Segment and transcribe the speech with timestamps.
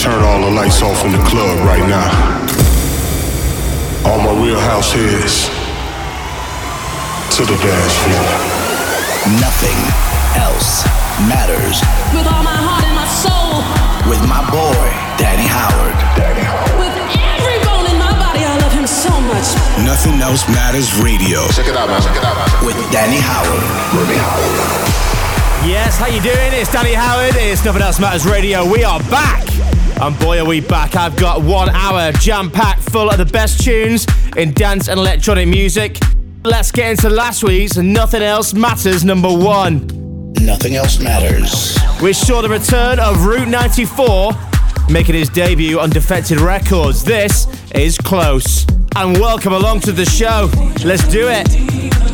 [0.00, 2.08] turn all the lights off in the club right now.
[4.08, 5.52] All my real house heads
[7.36, 8.32] to the dance floor.
[9.44, 9.76] Nothing
[10.40, 10.88] else
[11.28, 11.84] matters.
[12.16, 13.60] With all my heart and my soul.
[14.08, 14.88] With my boy,
[15.20, 15.92] Danny Howard.
[16.16, 16.80] Danny Howard.
[16.80, 19.52] With every bone in my body, I love him so much.
[19.84, 21.44] Nothing else matters radio.
[21.52, 22.00] Check it out, man.
[22.00, 22.48] Check it out, man.
[22.64, 23.60] With Danny Howard.
[23.92, 25.10] Danny Howard.
[25.68, 26.56] Yes, how you doing?
[26.56, 27.36] It's Danny Howard.
[27.36, 28.64] It's Nothing Else Matters Radio.
[28.64, 29.59] We are back.
[30.02, 30.96] And boy, are we back.
[30.96, 35.98] I've got one hour jam-packed full of the best tunes in dance and electronic music.
[36.42, 39.86] Let's get into last week's Nothing Else Matters number one.
[40.40, 41.76] Nothing else matters.
[42.00, 44.32] We saw the return of Route 94
[44.88, 47.04] making his debut on Defected Records.
[47.04, 48.66] This is Close.
[48.96, 50.50] And welcome along to the show.
[50.82, 52.09] Let's do it.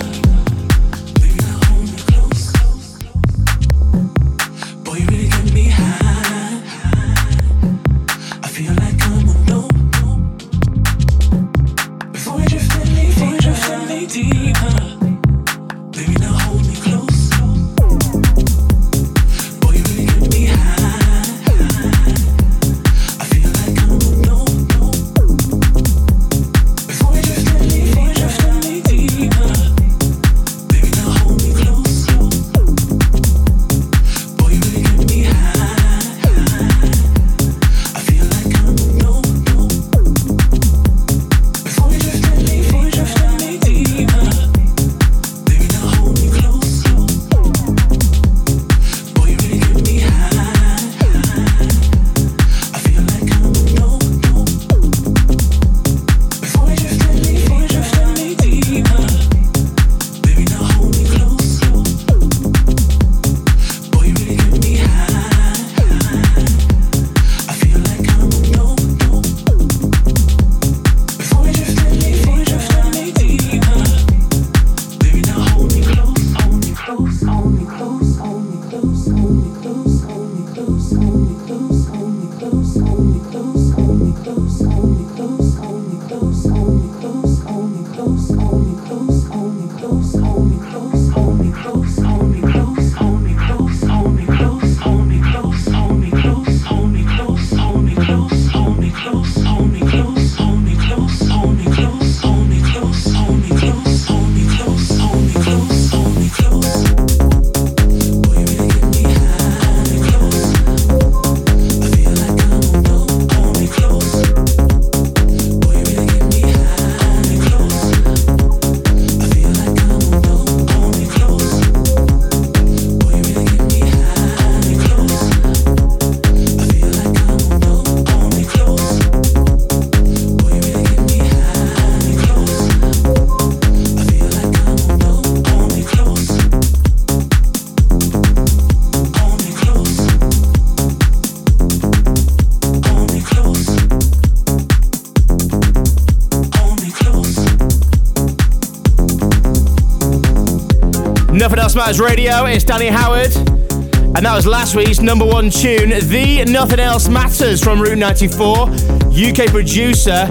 [151.76, 152.46] Matters Radio.
[152.46, 153.36] It's Danny Howard.
[153.36, 158.70] And that was last week's number one tune, The Nothing Else Matters from Route 94.
[159.10, 160.26] UK producer,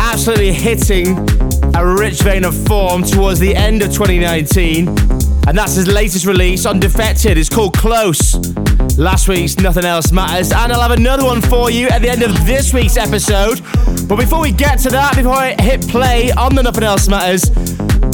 [0.00, 1.18] absolutely hitting
[1.76, 4.88] a rich vein of form towards the end of 2019.
[5.46, 7.36] And that's his latest release on Defected.
[7.36, 8.34] It's called Close.
[8.96, 10.50] Last week's Nothing Else Matters.
[10.50, 13.60] And I'll have another one for you at the end of this week's episode.
[14.08, 17.50] But before we get to that, before I hit play on the Nothing Else Matters,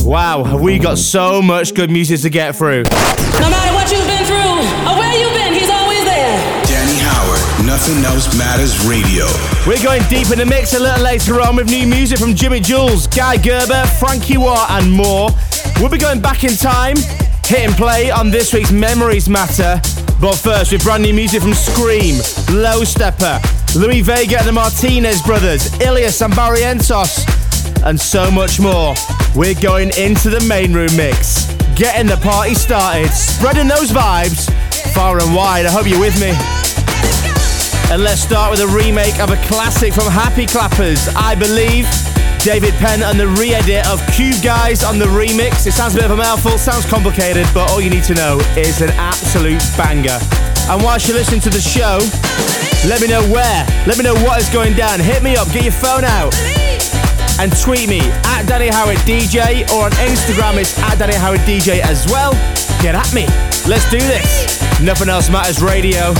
[0.07, 2.85] Wow, have we got so much good music to get through.
[2.85, 6.39] No matter what you've been through or where you've been, he's always there.
[6.65, 9.27] Danny Howard, Nothing Else Matters Radio.
[9.67, 12.63] We're going deep in the mix a little later on with new music from Jimi
[12.63, 15.31] Jules, Guy Gerber, Frankie Wah, and more.
[15.81, 16.97] We'll be going back in time,
[17.45, 19.81] hit and play on this week's Memories Matter.
[20.21, 22.23] But first, with brand new music from Skream,
[22.55, 23.43] Low Steppa,
[23.75, 27.27] Louie Vega and the Martinez brothers, Illyus and Barrientos,
[27.87, 28.95] and so much more.
[29.35, 34.51] We're going into the main room mix, getting the party started, spreading those vibes
[34.93, 35.67] far and wide.
[35.67, 36.35] I hope you're with me.
[37.95, 41.87] And let's start with a remake of a classic from Happy Clappers, I Believe.
[42.43, 45.67] David Penn and the re-edit of Cube Guys on the remix.
[45.67, 48.41] It sounds a bit of a mouthful, sounds complicated, but all you need to know
[48.57, 50.19] is an absolute banger.
[50.71, 51.99] And whilst you're listening to the show,
[52.89, 54.99] let me know where, let me know what is going down.
[54.99, 56.35] Hit me up, get your phone out
[57.39, 61.81] and tweet me at Danny Howard DJ or on Instagram it's at Danny Howard DJ
[61.81, 62.33] as well.
[62.83, 63.27] Get at me.
[63.69, 64.61] Let's do this.
[64.81, 66.15] Nothing else matters radio.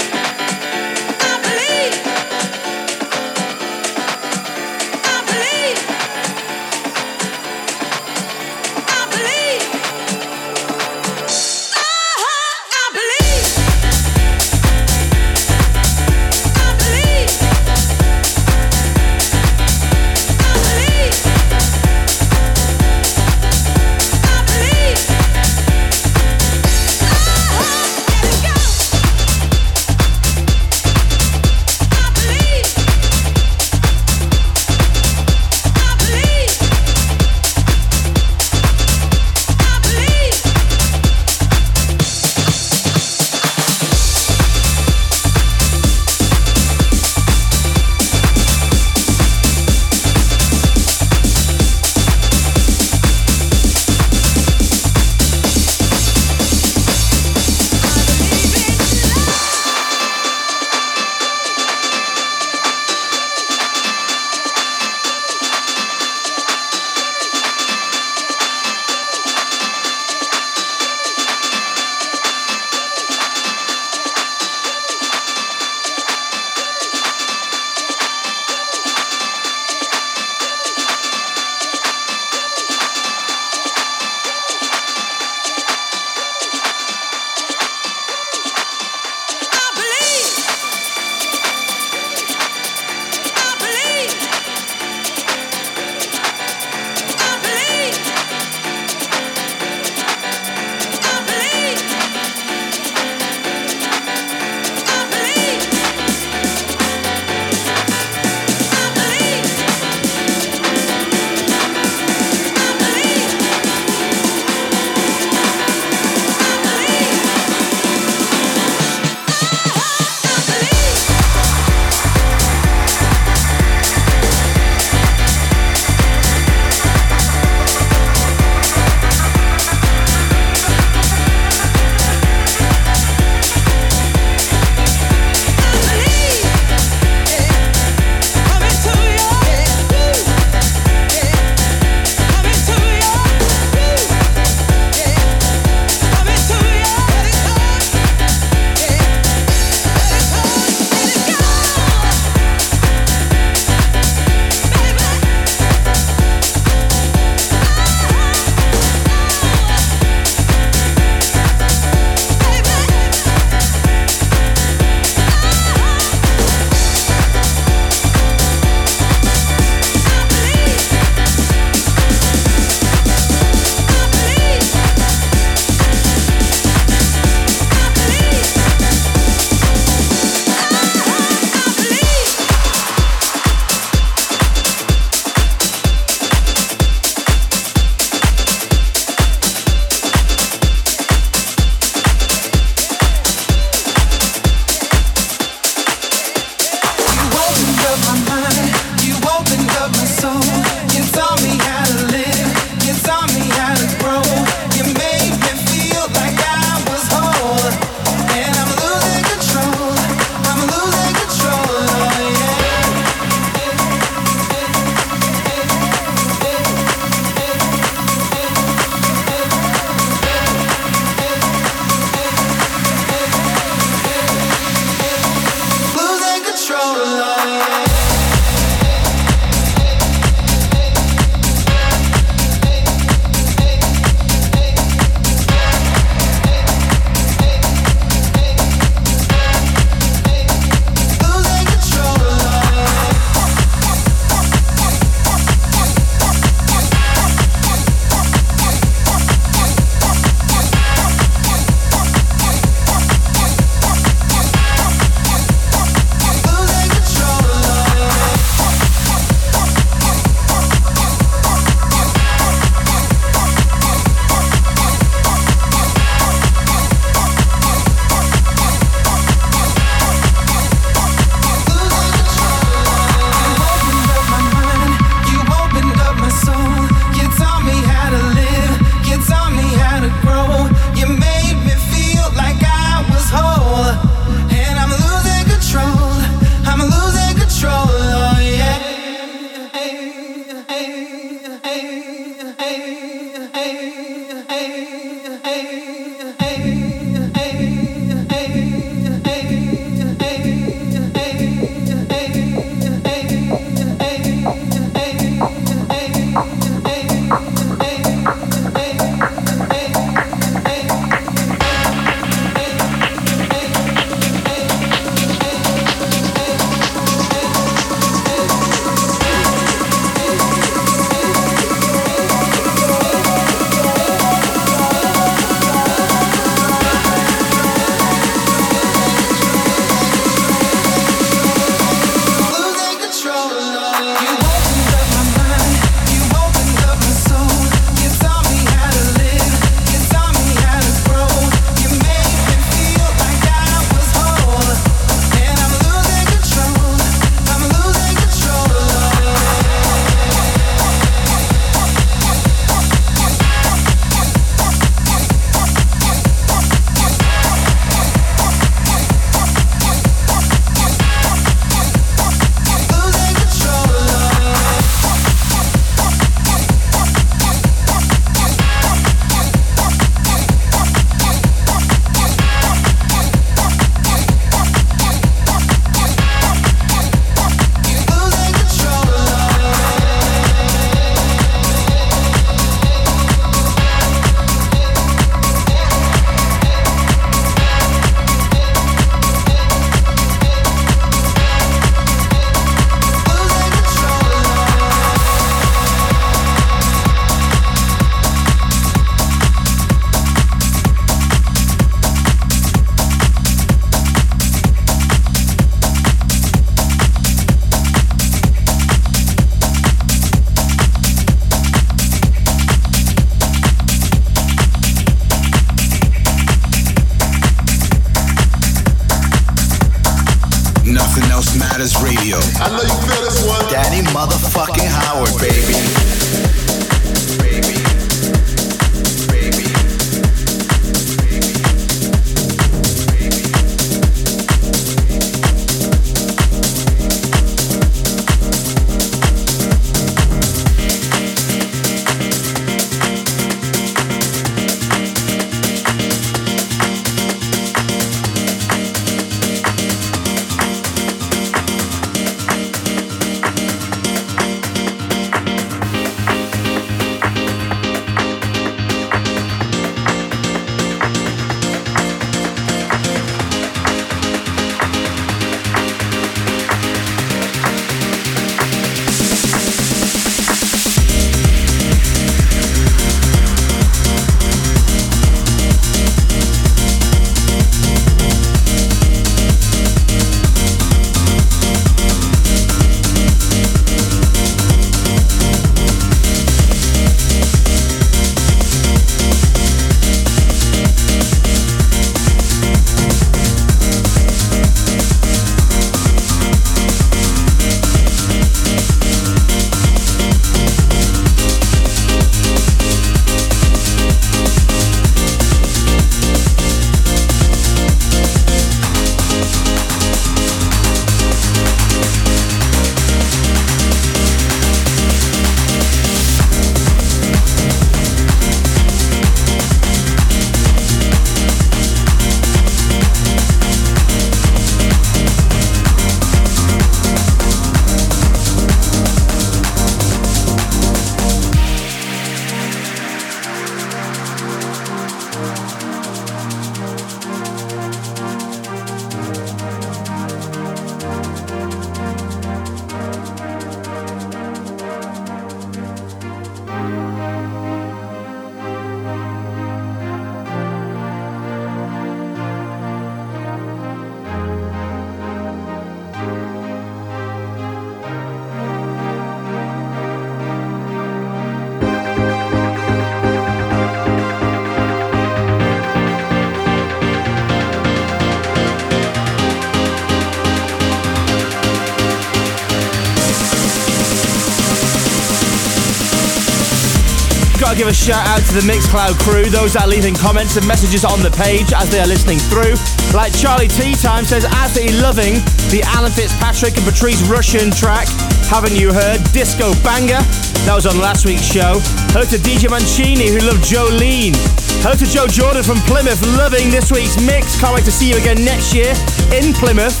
[578.00, 581.28] Shout out to the Mixcloud crew, those that are leaving comments and messages on the
[581.36, 582.72] page as they are listening through.
[583.12, 585.36] Like Charlie T Time says, absolutely loving
[585.68, 588.08] the Alan Fitzpatrick and Patrice Rushen track.
[588.48, 589.20] Haven't you heard?
[589.36, 590.16] Disco Banger.
[590.64, 591.76] That was on last week's show.
[592.16, 594.32] Hello to DJ Mancini who loved Jolene.
[594.80, 597.60] Hello to Joe Jordan from Plymouth, loving this week's mix.
[597.60, 598.96] Can't wait to see you again next year
[599.28, 600.00] in Plymouth.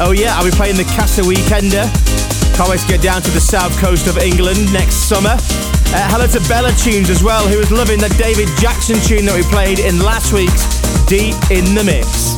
[0.00, 1.84] Oh yeah, I'll be playing the Castle Weekender.
[2.56, 5.36] Can't wait to get down to the south coast of England next summer.
[5.92, 9.34] Uh, hello to Bella Tunes as well, who was loving the David Jackson tune that
[9.34, 10.64] we played in last week's
[11.06, 12.34] Deep in the Mix.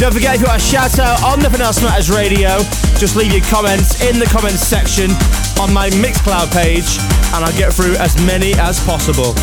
[0.00, 2.58] Don't forget if you want a shout out on Nothing Else Matters Radio,
[2.96, 5.10] just leave your comments in the comments section
[5.60, 6.98] on my Mixcloud page,
[7.34, 9.34] and I'll get through as many as possible.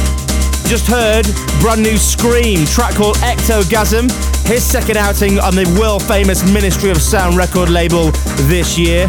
[0.65, 1.25] Just heard
[1.61, 4.09] brand new Skream track called Ectogasm,
[4.47, 8.11] his second outing on the world famous Ministry of Sound record label
[8.49, 9.07] this year.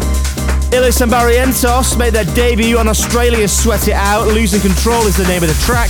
[0.73, 4.27] Illyus and Barrientos made their debut on Australia's Sweat It Out.
[4.27, 5.89] Losing Control is the name of the track.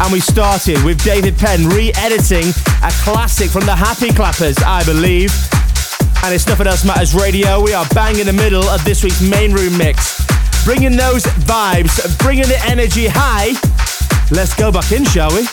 [0.00, 4.84] And we started with David Penn re editing a classic from the Happy Clappers, I
[4.84, 5.32] believe.
[6.22, 7.62] And it's Nothing Else Matters Radio.
[7.62, 10.20] We are bang in the middle of this week's main room mix.
[10.64, 13.52] Bringing those vibes, bringing the energy high.
[14.30, 15.46] Let's go back in, shall we?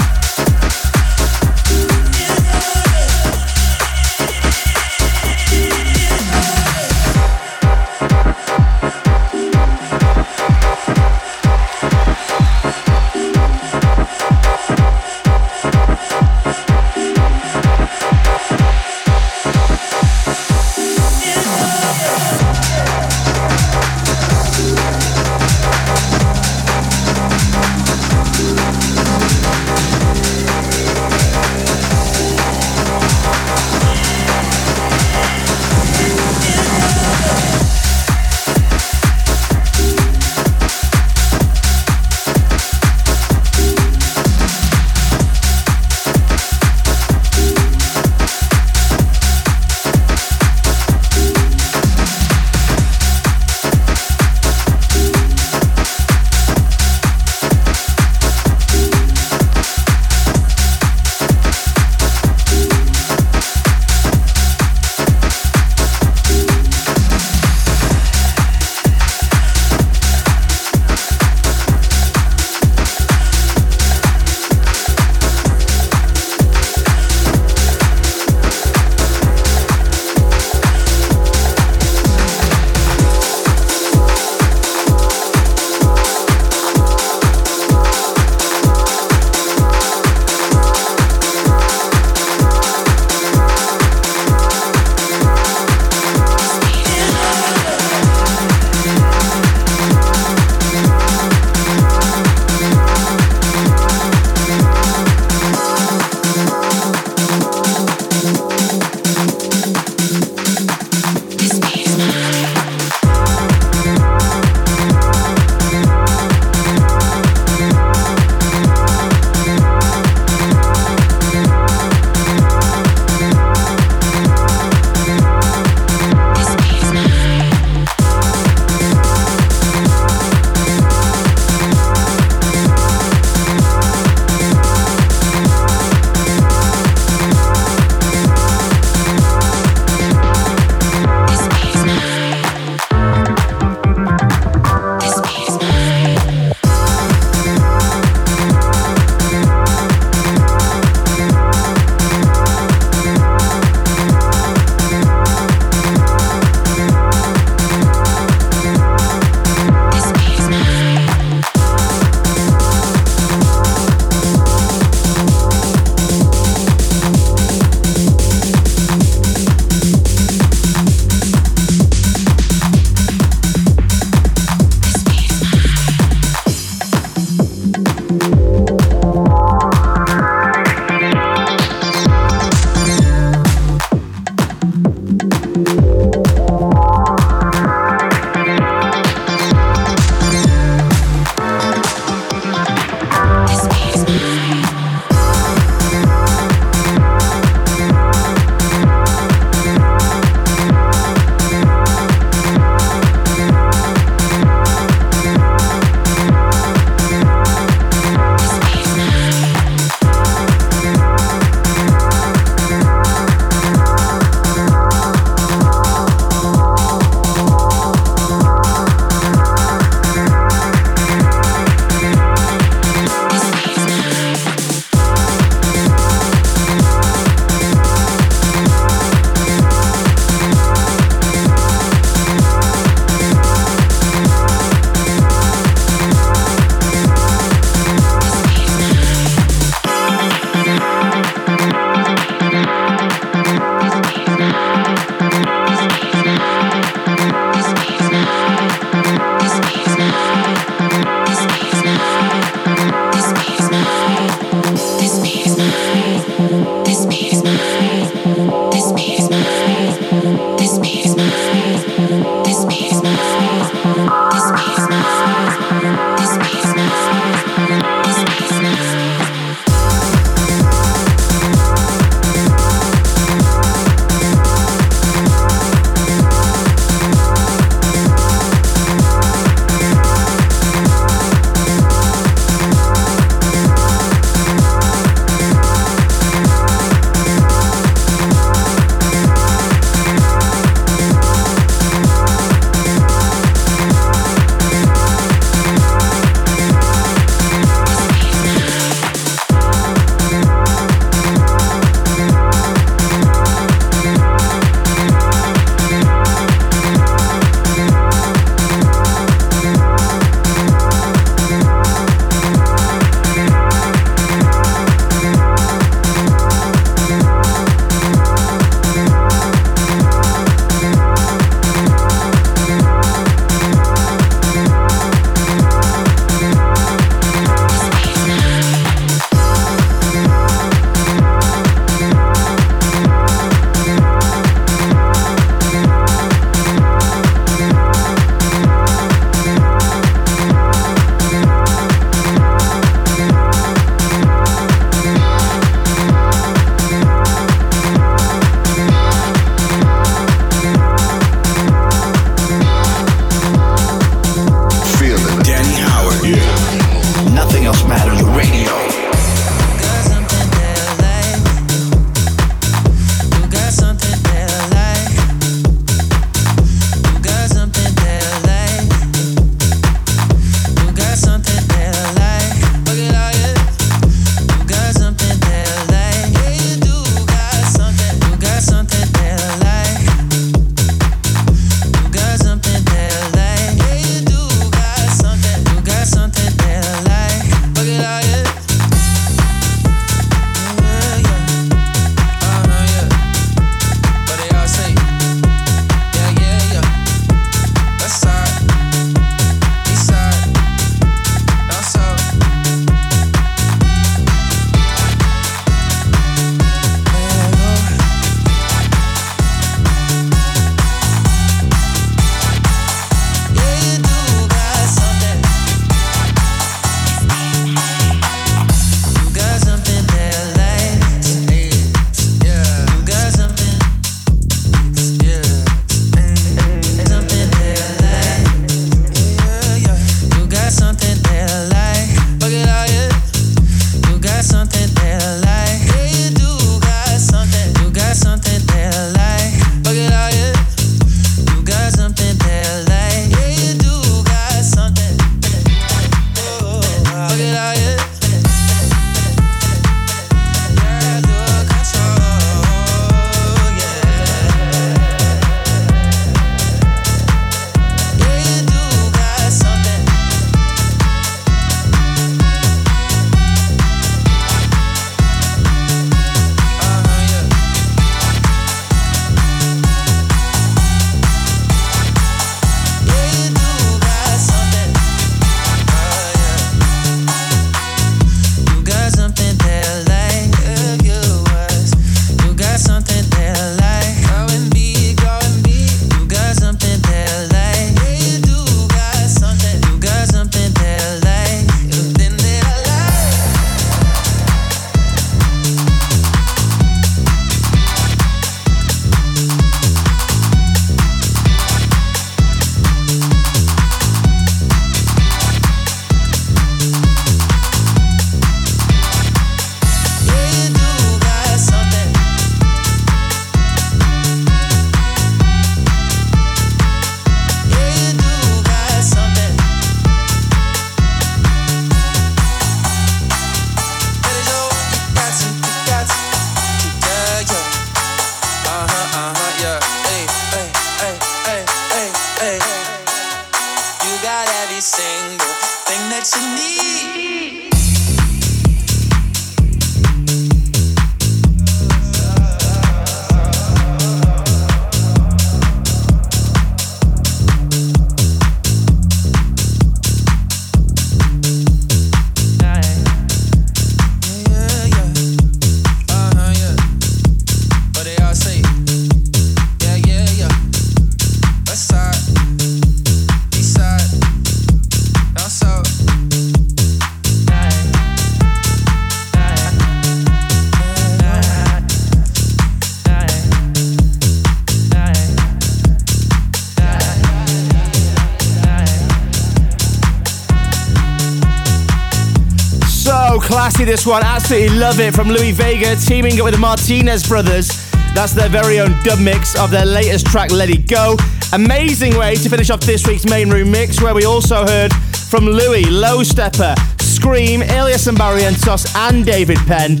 [583.46, 584.22] Classy this one.
[584.24, 587.68] Absolutely love it from Louie Vega teaming up with the Martinez brothers.
[588.12, 591.16] That's their very own dub mix of their latest track, Let It Go.
[591.52, 594.92] Amazing way to finish off this week's main room mix, where we also heard
[595.30, 600.00] from Louie, Low Steppa, Skream, Illyus and Barrientos, and David Penn.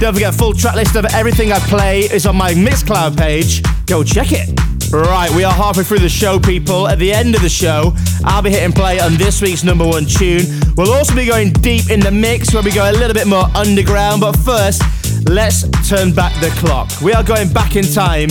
[0.00, 3.62] Don't forget, full track list of everything I play is on my Mixcloud page.
[3.86, 4.69] Go check it.
[4.92, 6.88] Right, we are halfway through the show, people.
[6.88, 10.04] At the end of the show, I'll be hitting play on this week's number one
[10.04, 10.42] tune.
[10.76, 13.44] We'll also be going deep in the mix where we go a little bit more
[13.54, 14.20] underground.
[14.20, 14.82] But first,
[15.28, 16.90] let's turn back the clock.
[17.00, 18.30] We are going back in time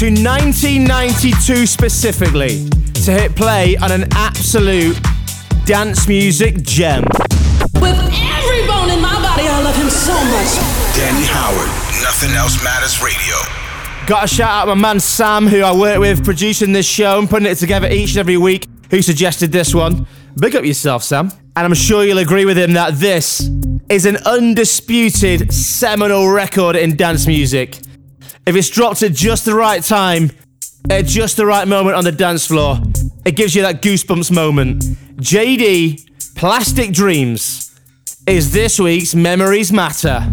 [0.00, 2.66] to 1992 specifically
[3.04, 4.98] to hit play on an absolute
[5.66, 7.04] dance music gem.
[7.74, 10.56] With every bone in my body, I love him so much.
[10.96, 11.68] Danny Howard,
[12.00, 13.53] Nothing Else Matters Radio.
[14.06, 17.28] Got a shout out my man Sam, who I work with producing this show and
[17.28, 20.06] putting it together each and every week, who suggested this one.
[20.38, 21.32] Big up yourself, Sam.
[21.56, 23.48] And I'm sure you'll agree with him that this
[23.88, 27.78] is an undisputed seminal record in dance music.
[28.44, 30.30] If it's dropped at just the right time,
[30.90, 32.76] at just the right moment on the dance floor,
[33.24, 34.82] it gives you that goosebumps moment.
[35.16, 37.74] Jaydee Plastic Dreams
[38.26, 40.28] is this week's Memories Matter.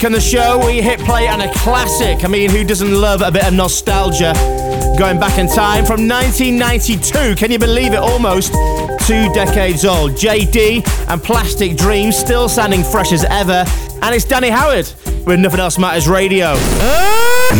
[0.00, 2.24] Week on the show, we hit play on a classic.
[2.24, 4.32] I mean, who doesn't love a bit of nostalgia?
[4.98, 7.98] Going back in time from 1992, can you believe it?
[7.98, 8.54] Almost
[9.06, 10.12] two decades old.
[10.12, 13.66] Jaydee and Plastic Dreams still sounding fresh as ever.
[14.00, 14.90] And it's Danny Howard
[15.26, 16.54] with Nothing Else Matters Radio.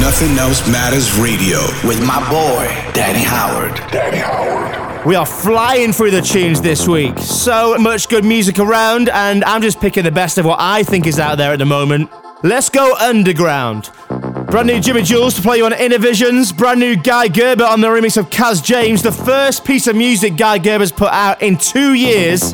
[0.00, 2.64] Nothing Else Matters Radio with my boy,
[2.94, 3.76] Danny Howard.
[3.92, 5.06] Danny Howard.
[5.06, 7.18] We are flying through the tunes this week.
[7.18, 11.06] So much good music around, and I'm just picking the best of what I think
[11.06, 12.10] is out there at the moment.
[12.42, 13.90] Let's go underground.
[14.08, 16.56] Brand new Jimi Jules to play you on Innervisions.
[16.56, 19.02] Brand new Guy Gerber on the remix of Kaz James.
[19.02, 22.52] The first piece of music Guy Gerber's put out in two years.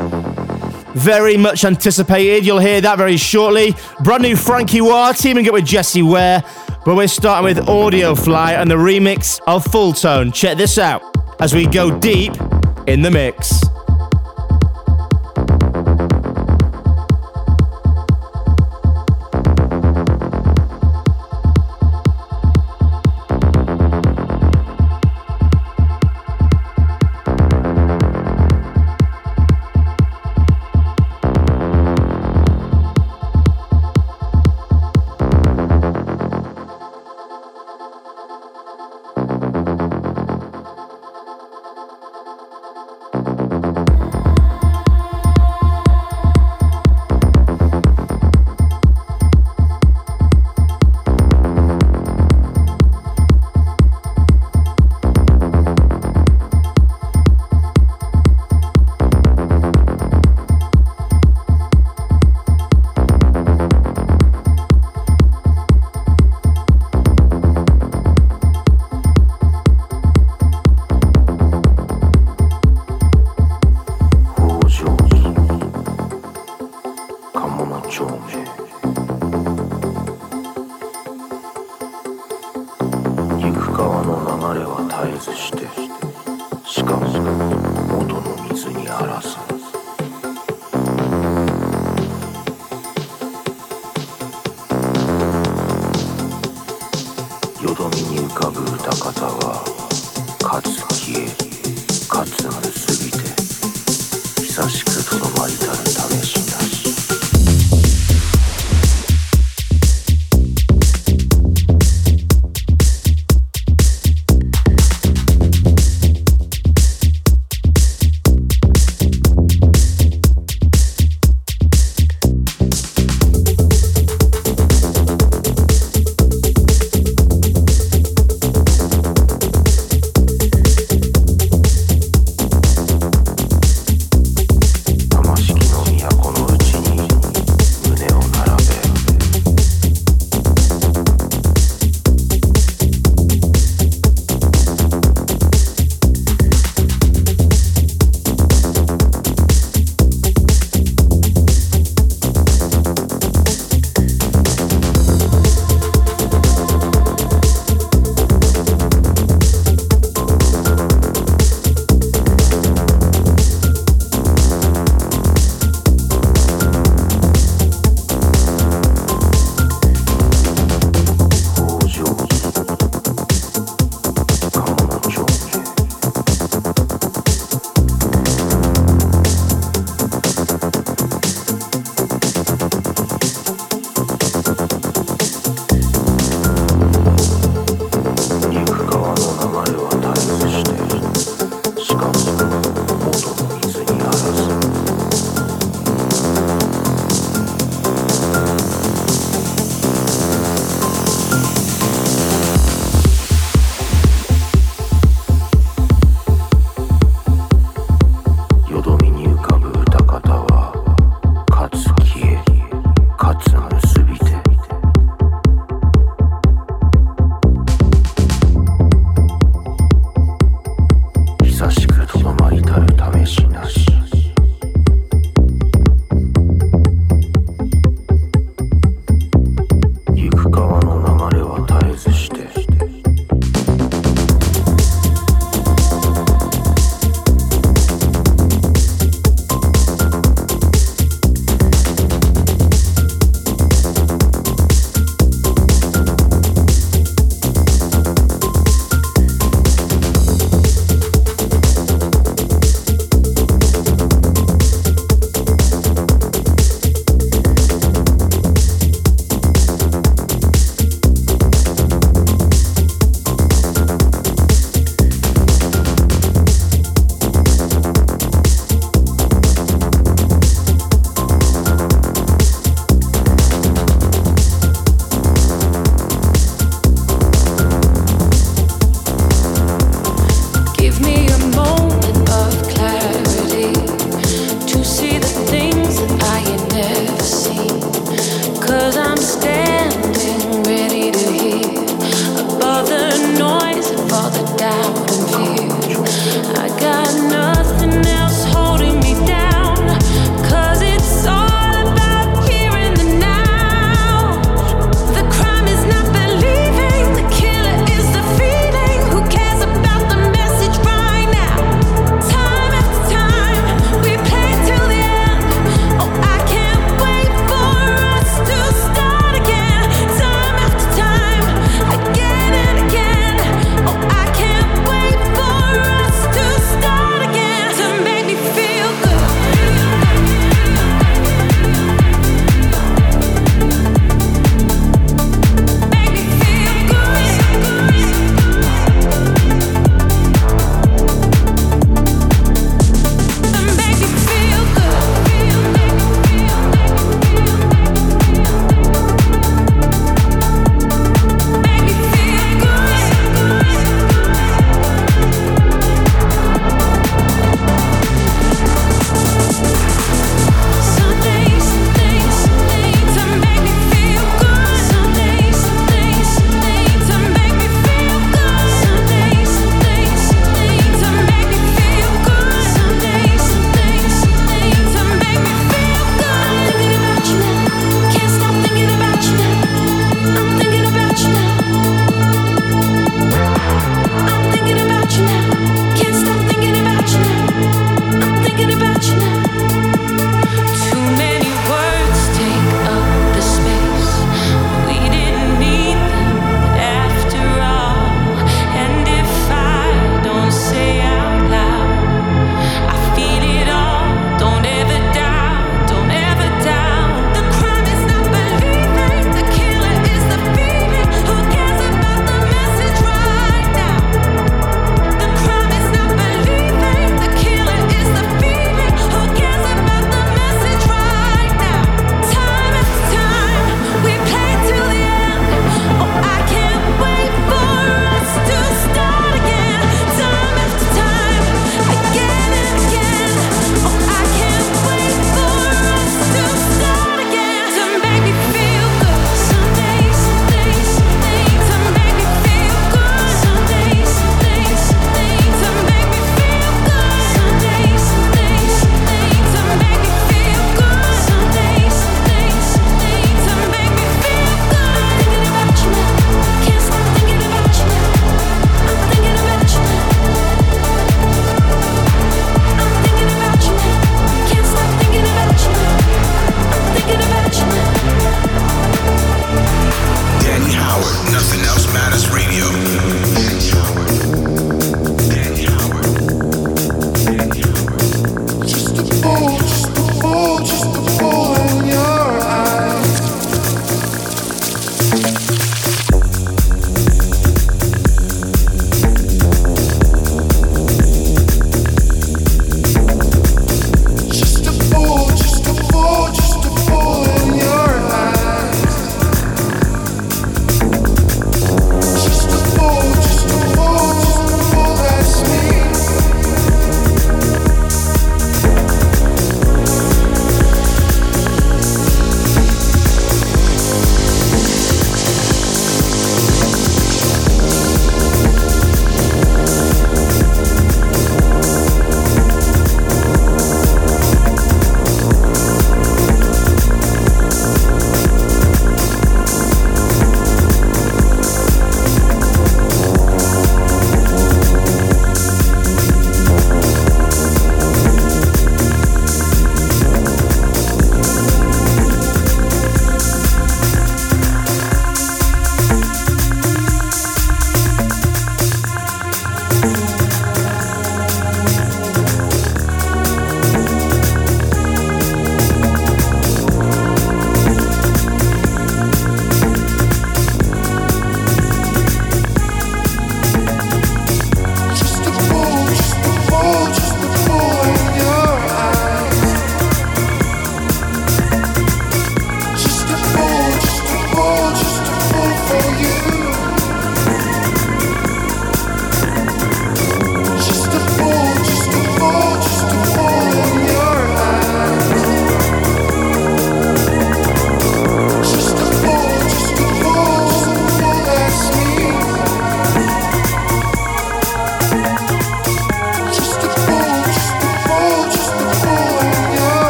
[0.95, 2.45] Very much anticipated.
[2.45, 3.77] You'll hear that very shortly.
[4.03, 6.43] Brand new Frankie Wah teaming up with Jessie Ware.
[6.85, 10.33] But we're starting with Audiofly and the remix of Full Tone.
[10.33, 11.03] Check this out
[11.41, 12.33] as we go deep
[12.89, 13.66] in the mix.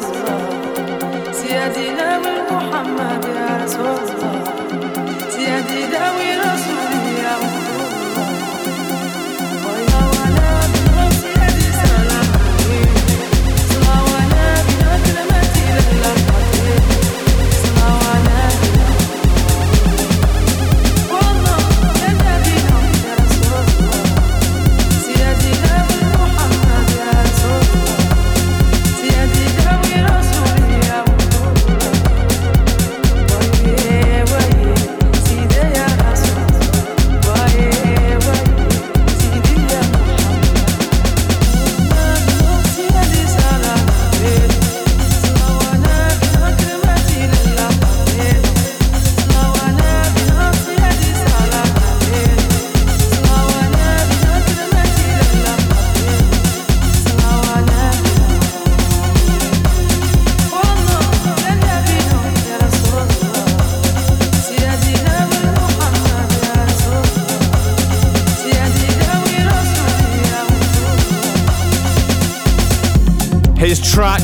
[0.00, 4.59] رسول الله سيدنا من محمد يا رسول الله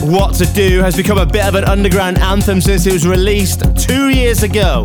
[0.07, 3.65] What to Do has become a bit of an underground anthem since it was released
[3.77, 4.85] two years ago.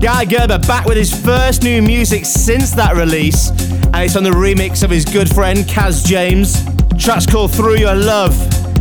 [0.00, 4.30] Guy Gerber back with his first new music since that release, and it's on the
[4.30, 6.64] remix of his good friend Kaz James.
[6.98, 8.36] Track's called Through Your Love.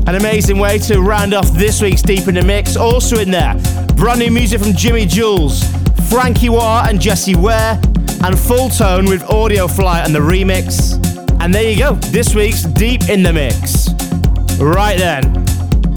[0.07, 2.75] An amazing way to round off this week's Deep in the Mix.
[2.75, 3.53] Also in there,
[3.95, 5.63] brand new music from Jimi Jules,
[6.09, 7.79] Frankie Wah and Jessie Ware,
[8.23, 10.93] and Full Tone with Audiofly and the remix.
[11.41, 13.89] And there you go, this week's Deep in the Mix.
[14.59, 15.32] Right then,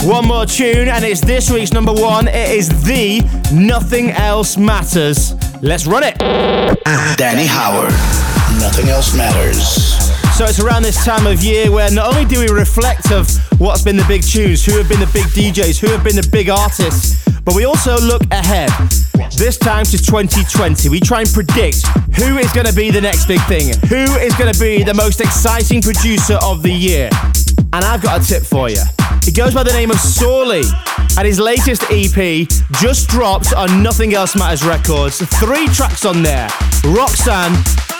[0.05, 2.28] one more tune, and it's this week's number one.
[2.28, 3.20] It is the
[3.53, 5.34] Nothing Else Matters.
[5.62, 6.18] Let's run it.
[7.16, 7.92] Danny Howard.
[8.61, 9.66] Nothing else matters.
[10.36, 13.28] So it's around this time of year where not only do we reflect of
[13.59, 16.28] what's been the big tunes, who have been the big DJs, who have been the
[16.30, 18.70] big artists, but we also look ahead.
[19.36, 21.86] This time to 2020, we try and predict
[22.16, 24.94] who is going to be the next big thing, who is going to be the
[24.94, 27.11] most exciting producer of the year.
[27.72, 28.82] And I've got a tip for you.
[29.27, 30.62] He goes by the name of Sorley,
[31.18, 32.47] and his latest EP
[32.81, 35.18] just dropped on Nothing Else Matters Records.
[35.41, 36.49] Three tracks on there
[36.85, 37.57] Roxanne,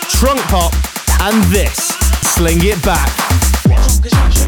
[0.09, 0.73] Trunk Pop,
[1.19, 1.89] and this
[2.33, 4.46] Sling It Back.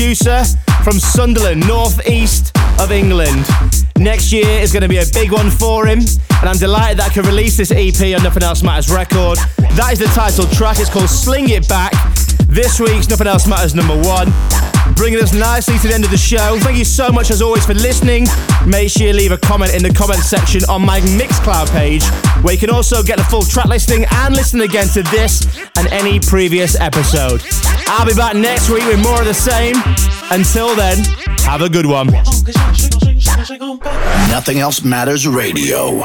[0.00, 0.42] Producer
[0.82, 3.44] from Sunderland, northeast of England.
[3.98, 7.10] Next year is going to be a big one for him, and I'm delighted that
[7.10, 9.36] I can release this EP on Nothing Else Matters record.
[9.76, 10.78] That is the title track.
[10.80, 11.92] It's called Sling It Back.
[12.46, 14.32] This week's Nothing Else Matters number one.
[14.96, 16.58] Bringing us nicely to the end of the show.
[16.60, 18.26] Thank you so much as always for listening.
[18.66, 22.04] Make sure you leave a comment in the comment section on my Mixcloud page,
[22.42, 25.44] where you can also get the full track listing and listen again to this
[25.80, 27.42] and any previous episode.
[27.86, 29.74] I'll be back next week with more of the same.
[30.30, 31.02] Until then,
[31.40, 32.08] have a good one.
[34.28, 36.02] Nothing else matters radio.